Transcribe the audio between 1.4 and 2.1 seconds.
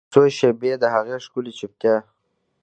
چوپتیا